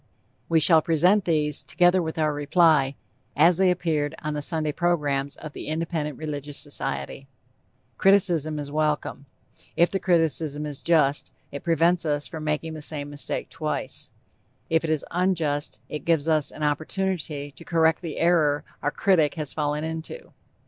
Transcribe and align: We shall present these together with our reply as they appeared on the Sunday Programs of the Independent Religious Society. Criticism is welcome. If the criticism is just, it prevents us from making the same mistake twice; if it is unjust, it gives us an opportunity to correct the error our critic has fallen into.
We 0.49 0.59
shall 0.59 0.81
present 0.81 1.25
these 1.25 1.61
together 1.61 2.01
with 2.01 2.17
our 2.17 2.33
reply 2.33 2.95
as 3.35 3.57
they 3.57 3.69
appeared 3.69 4.15
on 4.23 4.33
the 4.33 4.41
Sunday 4.41 4.71
Programs 4.71 5.35
of 5.35 5.53
the 5.53 5.67
Independent 5.67 6.17
Religious 6.17 6.57
Society. 6.57 7.27
Criticism 7.99 8.57
is 8.57 8.71
welcome. 8.71 9.27
If 9.75 9.91
the 9.91 9.99
criticism 9.99 10.65
is 10.65 10.81
just, 10.81 11.31
it 11.51 11.63
prevents 11.63 12.03
us 12.03 12.25
from 12.25 12.43
making 12.45 12.73
the 12.73 12.81
same 12.81 13.11
mistake 13.11 13.51
twice; 13.51 14.09
if 14.71 14.83
it 14.83 14.89
is 14.89 15.05
unjust, 15.11 15.79
it 15.87 16.03
gives 16.03 16.27
us 16.27 16.49
an 16.49 16.63
opportunity 16.63 17.51
to 17.51 17.63
correct 17.63 18.01
the 18.01 18.17
error 18.17 18.63
our 18.81 18.89
critic 18.89 19.35
has 19.35 19.53
fallen 19.53 19.83
into. 19.83 20.33